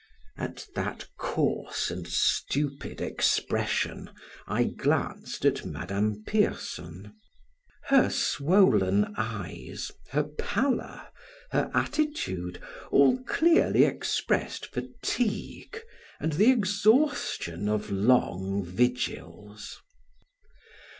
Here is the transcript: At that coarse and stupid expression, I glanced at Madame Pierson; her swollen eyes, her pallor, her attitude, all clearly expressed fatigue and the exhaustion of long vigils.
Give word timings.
At 0.35 0.65
that 0.73 1.05
coarse 1.19 1.91
and 1.91 2.07
stupid 2.07 3.01
expression, 3.01 4.09
I 4.47 4.63
glanced 4.63 5.45
at 5.45 5.63
Madame 5.63 6.23
Pierson; 6.25 7.13
her 7.83 8.09
swollen 8.09 9.13
eyes, 9.15 9.91
her 10.09 10.23
pallor, 10.23 11.03
her 11.51 11.69
attitude, 11.75 12.59
all 12.89 13.21
clearly 13.25 13.83
expressed 13.83 14.65
fatigue 14.73 15.77
and 16.19 16.33
the 16.33 16.49
exhaustion 16.49 17.69
of 17.69 17.91
long 17.91 18.65
vigils. 18.65 19.77